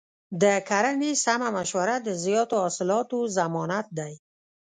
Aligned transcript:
د 0.41 0.43
کرنې 0.69 1.11
سمه 1.25 1.49
مشوره 1.57 1.95
د 2.01 2.09
زیاتو 2.23 2.55
حاصلاتو 2.63 3.17
ضمانت 3.37 3.87
دی. 3.97 4.13